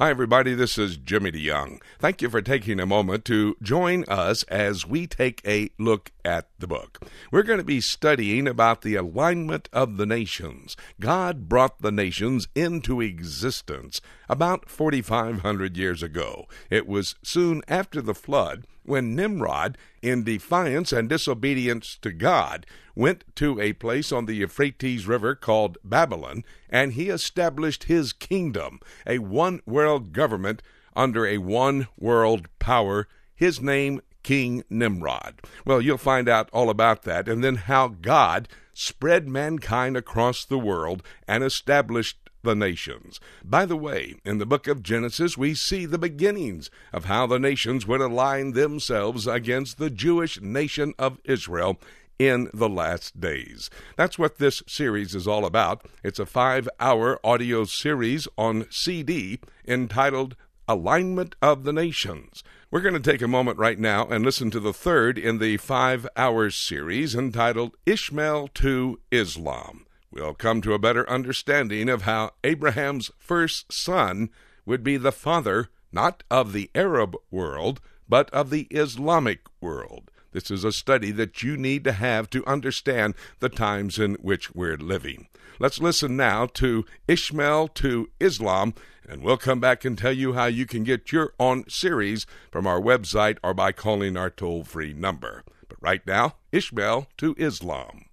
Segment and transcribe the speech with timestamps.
[0.00, 0.54] Hi, everybody.
[0.54, 1.78] This is Jimmy DeYoung.
[1.98, 6.48] Thank you for taking a moment to join us as we take a look at
[6.58, 7.00] the book.
[7.30, 10.74] We're going to be studying about the alignment of the nations.
[11.00, 16.46] God brought the nations into existence about 4,500 years ago.
[16.70, 23.24] It was soon after the flood when Nimrod, in defiance and disobedience to God, went
[23.36, 29.18] to a place on the Euphrates River called Babylon, and he established his kingdom, a
[29.18, 30.62] one world government
[30.96, 35.40] under a one world power, his name King Nimrod.
[35.64, 40.58] Well, you'll find out all about that, and then how God spread mankind across the
[40.58, 43.20] world and established the nations.
[43.44, 47.38] By the way, in the book of Genesis, we see the beginnings of how the
[47.38, 51.78] nations would align themselves against the Jewish nation of Israel
[52.18, 53.70] in the last days.
[53.96, 55.86] That's what this series is all about.
[56.04, 60.36] It's a five hour audio series on CD entitled
[60.68, 62.44] Alignment of the Nations.
[62.70, 65.56] We're going to take a moment right now and listen to the third in the
[65.56, 72.32] five hour series entitled Ishmael to Islam we'll come to a better understanding of how
[72.44, 74.30] Abraham's first son
[74.66, 80.10] would be the father not of the Arab world, but of the Islamic world.
[80.32, 84.54] This is a study that you need to have to understand the times in which
[84.54, 85.26] we're living.
[85.58, 88.74] Let's listen now to Ishmael to Islam,
[89.08, 92.66] and we'll come back and tell you how you can get your own series from
[92.66, 95.42] our website or by calling our toll free number.
[95.68, 98.04] But right now, Ishmael to Islam.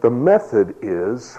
[0.00, 1.38] The method is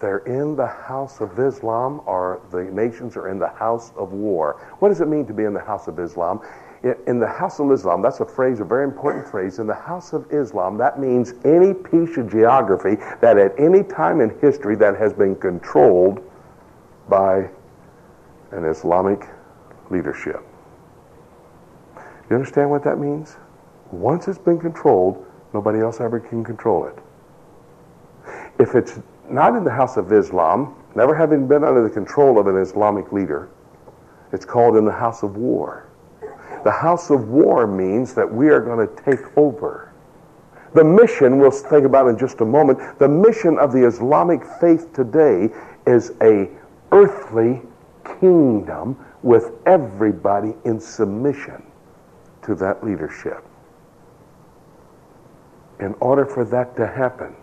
[0.00, 4.60] they're in the house of Islam or the nations are in the house of war.
[4.80, 6.40] What does it mean to be in the house of Islam?
[7.06, 9.58] In the house of Islam, that's a phrase, a very important phrase.
[9.58, 14.20] In the house of Islam, that means any piece of geography that at any time
[14.20, 16.20] in history that has been controlled
[17.08, 17.48] by
[18.50, 19.26] an Islamic
[19.88, 20.42] leadership.
[22.28, 23.36] You understand what that means?
[23.90, 26.98] Once it's been controlled, nobody else ever can control it.
[28.58, 32.46] If it's not in the house of Islam, never having been under the control of
[32.46, 33.48] an Islamic leader,
[34.32, 35.88] it's called in the house of war.
[36.64, 39.92] The house of war means that we are going to take over.
[40.74, 44.92] The mission, we'll think about in just a moment, the mission of the Islamic faith
[44.92, 45.50] today
[45.86, 46.48] is a
[46.90, 47.60] earthly
[48.20, 51.62] kingdom with everybody in submission
[52.42, 53.44] to that leadership.
[55.80, 57.34] In order for that to happen,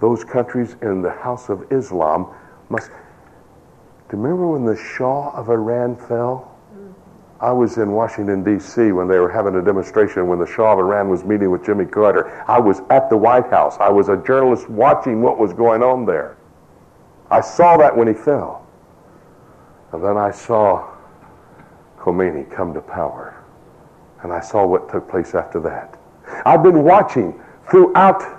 [0.00, 2.28] those countries in the House of Islam
[2.68, 2.88] must.
[2.88, 6.54] Do you remember when the Shah of Iran fell?
[7.40, 8.92] I was in Washington, D.C.
[8.92, 11.84] when they were having a demonstration when the Shah of Iran was meeting with Jimmy
[11.84, 12.42] Carter.
[12.48, 13.76] I was at the White House.
[13.80, 16.36] I was a journalist watching what was going on there.
[17.30, 18.66] I saw that when he fell.
[19.92, 20.90] And then I saw
[21.98, 23.44] Khomeini come to power.
[24.22, 25.98] And I saw what took place after that.
[26.46, 27.38] I've been watching
[27.70, 28.33] throughout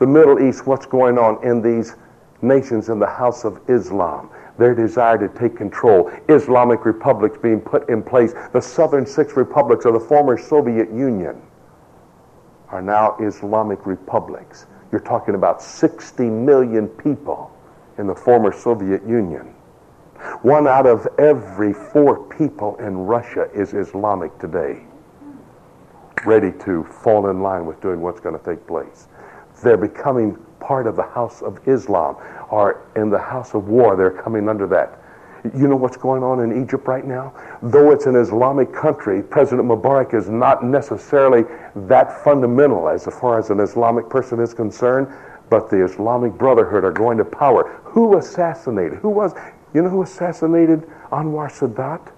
[0.00, 1.94] the Middle East, what's going on in these
[2.42, 4.30] nations in the house of Islam.
[4.58, 6.10] Their desire to take control.
[6.28, 8.32] Islamic republics being put in place.
[8.54, 11.40] The southern six republics of the former Soviet Union
[12.70, 14.66] are now Islamic republics.
[14.90, 17.54] You're talking about 60 million people
[17.98, 19.54] in the former Soviet Union.
[20.42, 24.82] One out of every four people in Russia is Islamic today,
[26.24, 29.08] ready to fall in line with doing what's going to take place.
[29.62, 32.16] They're becoming part of the house of Islam
[32.50, 33.96] or in the house of war.
[33.96, 34.98] They're coming under that.
[35.56, 37.32] You know what's going on in Egypt right now?
[37.62, 41.44] Though it's an Islamic country, President Mubarak is not necessarily
[41.74, 45.08] that fundamental as far as an Islamic person is concerned,
[45.48, 47.80] but the Islamic Brotherhood are going to power.
[47.84, 48.98] Who assassinated?
[48.98, 49.34] Who was,
[49.72, 52.12] you know who assassinated Anwar Sadat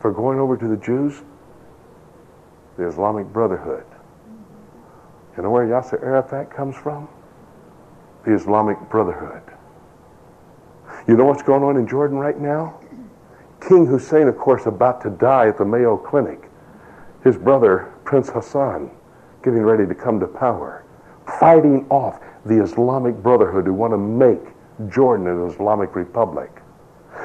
[0.00, 1.22] for going over to the Jews?
[2.76, 3.84] The Islamic Brotherhood.
[5.36, 7.08] You know where Yasser Arafat comes from?
[8.24, 9.42] The Islamic Brotherhood.
[11.06, 12.80] You know what's going on in Jordan right now?
[13.68, 16.50] King Hussein, of course, about to die at the Mayo Clinic.
[17.22, 18.90] His brother, Prince Hassan,
[19.42, 20.84] getting ready to come to power,
[21.38, 24.40] fighting off the Islamic Brotherhood who want to make
[24.88, 26.50] Jordan an Islamic Republic.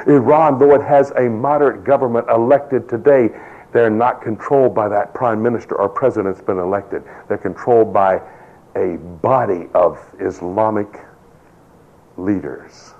[0.07, 3.29] Iran, though it has a moderate government elected today,
[3.71, 7.03] they're not controlled by that prime minister or president that's been elected.
[7.27, 8.21] They're controlled by
[8.75, 10.99] a body of Islamic
[12.17, 12.93] leaders.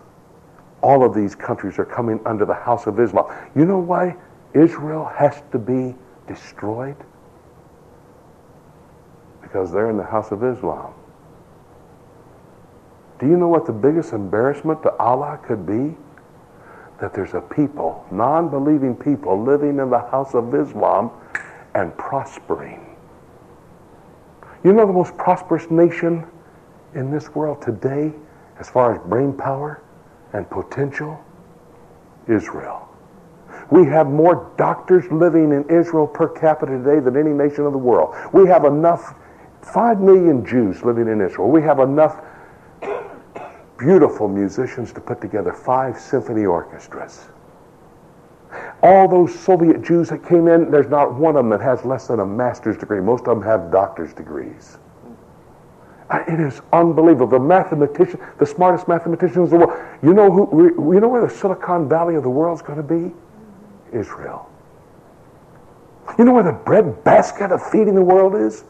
[0.82, 3.34] All of these countries are coming under the house of Islam.
[3.56, 4.16] You know why
[4.54, 5.96] Israel has to be
[6.28, 6.96] destroyed?
[9.42, 10.94] Because they're in the house of Islam.
[13.20, 15.96] Do you know what the biggest embarrassment to Allah could be?
[17.02, 21.10] That there's a people, non believing people, living in the house of Islam
[21.74, 22.96] and prospering.
[24.64, 26.26] You know the most prosperous nation
[26.94, 28.14] in this world today,
[28.60, 29.82] as far as brain power
[30.34, 31.20] and potential?
[32.28, 32.88] Israel.
[33.72, 37.80] We have more doctors living in Israel per capita today than any nation of the
[37.80, 38.16] world.
[38.32, 39.16] We have enough,
[39.64, 41.50] 5 million Jews living in Israel.
[41.50, 42.22] We have enough
[43.82, 47.28] beautiful musicians to put together five symphony orchestras.
[48.84, 52.08] All those Soviet Jews that came in, there's not one of them that has less
[52.08, 53.02] than a master's degree.
[53.02, 54.78] Most of them have doctor's degrees.
[56.10, 57.28] Uh, it is unbelievable.
[57.28, 59.80] The mathematician, the smartest mathematicians in the world.
[60.04, 60.94] You know who?
[60.94, 63.16] You know where the Silicon Valley of the world is going to be?
[63.98, 64.50] Israel.
[66.20, 68.66] You know where the bread basket of feeding the world is?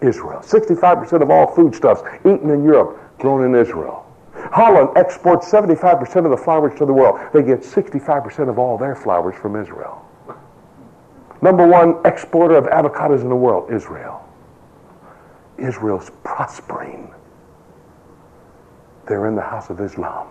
[0.00, 0.40] Israel.
[0.40, 4.03] 65% of all foodstuffs eaten in Europe grown in Israel.
[4.52, 7.20] Holland exports 75% of the flowers to the world.
[7.32, 10.04] They get 65% of all their flowers from Israel.
[11.42, 14.26] Number one exporter of avocados in the world, Israel.
[15.58, 17.12] Israel's prospering.
[19.06, 20.28] They're in the house of Islam.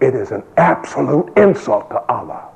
[0.00, 2.48] It is an absolute insult to Allah.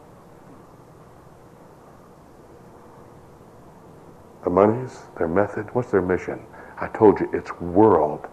[4.45, 6.41] The monies, their method, what's their mission?
[6.79, 8.29] I told you it's world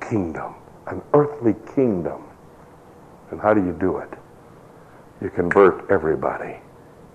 [0.00, 0.54] kingdom
[0.86, 2.22] an earthly kingdom.
[3.30, 4.10] And how do you do it?
[5.20, 6.56] You convert everybody.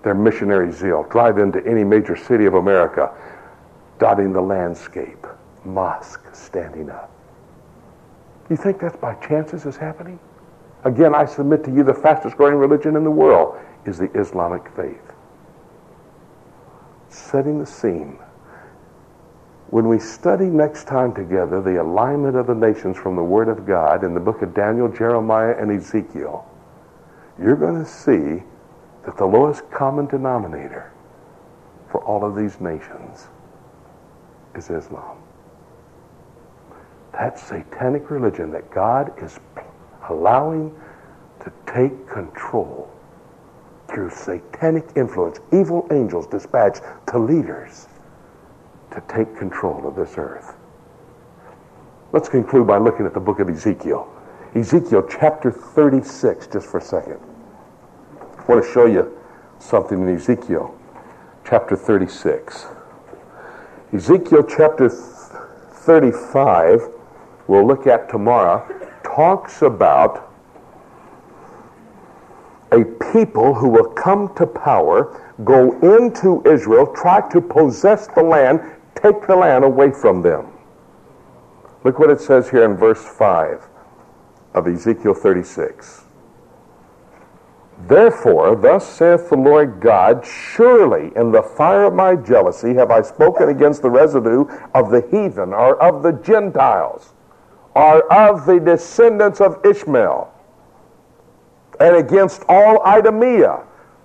[0.04, 1.04] Their missionary zeal.
[1.10, 3.12] Drive into any major city of America,
[4.00, 5.26] dotting the landscape,
[5.64, 7.12] mosque standing up.
[8.50, 10.20] You think that's by chance is happening?
[10.84, 14.68] Again, I submit to you the fastest growing religion in the world is the Islamic
[14.76, 15.14] faith.
[17.10, 18.18] Setting the scene
[19.72, 23.66] when we study next time together the alignment of the nations from the Word of
[23.66, 26.46] God in the book of Daniel, Jeremiah, and Ezekiel,
[27.40, 28.44] you're going to see
[29.06, 30.92] that the lowest common denominator
[31.90, 33.30] for all of these nations
[34.56, 35.18] is Islam.
[37.14, 39.40] That satanic religion that God is
[40.10, 40.76] allowing
[41.46, 42.92] to take control
[43.88, 47.88] through satanic influence, evil angels dispatched to leaders
[48.92, 50.56] to take control of this earth.
[52.12, 54.08] Let's conclude by looking at the book of Ezekiel.
[54.54, 57.20] Ezekiel chapter 36, just for a second.
[58.38, 59.18] I want to show you
[59.60, 60.78] something in Ezekiel
[61.46, 62.68] chapter 36.
[63.94, 66.82] Ezekiel chapter 35,
[67.48, 68.68] we'll look at tomorrow,
[69.04, 70.32] talks about
[72.72, 78.62] a people who will come to power, go into Israel, try to possess the land,
[78.96, 80.48] take the land away from them.
[81.84, 83.68] Look what it says here in verse 5
[84.54, 86.06] of Ezekiel 36.
[87.88, 93.02] Therefore, thus saith the Lord God, surely in the fire of my jealousy have I
[93.02, 94.46] spoken against the residue
[94.76, 97.14] of the heathen, or of the Gentiles,
[97.74, 100.32] or of the descendants of Ishmael,
[101.80, 103.64] and against all Idumea.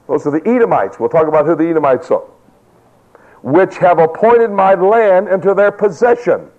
[0.08, 0.98] Those are the Edomites.
[0.98, 2.22] We'll talk about who the Edomites are
[3.46, 6.50] which have appointed my land into their possession.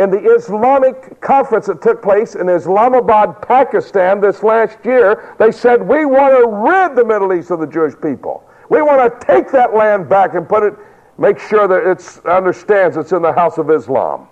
[0.00, 5.80] In the Islamic conference that took place in Islamabad, Pakistan this last year, they said,
[5.80, 8.42] We want to rid the Middle East of the Jewish people.
[8.68, 10.74] We want to take that land back and put it,
[11.18, 14.26] make sure that it understands it's in the house of Islam.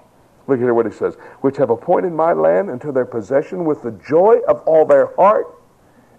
[0.49, 1.15] Look at what he says.
[1.43, 5.47] Which have appointed my land into their possession with the joy of all their heart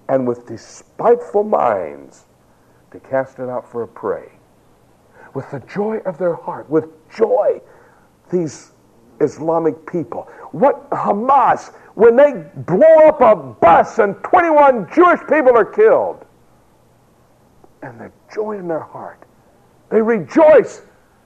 [0.08, 2.24] and with despiteful minds
[2.92, 4.39] to cast it out for a prey
[5.34, 7.62] with the joy of their heart, with joy,
[8.32, 8.72] these
[9.22, 10.28] Islamic people.
[10.52, 16.26] What Hamas, when they blow up a bus and 21 Jewish people are killed,
[17.82, 19.26] and the joy in their heart,
[19.90, 20.82] they rejoice,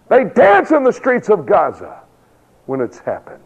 [0.10, 2.01] they dance in the streets of Gaza
[2.65, 3.41] when it's happened.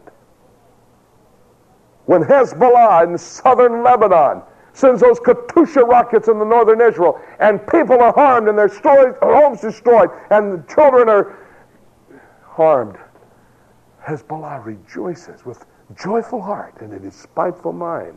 [2.06, 4.42] When Hezbollah in southern Lebanon
[4.78, 9.14] sends those Katyusha rockets in the northern Israel, and people are harmed, and their stories,
[9.20, 11.36] homes destroyed, and the children are
[12.44, 12.96] harmed.
[14.06, 15.64] Hezbollah rejoices with
[16.02, 18.16] joyful heart and a despiteful mind.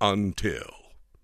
[0.00, 0.83] until.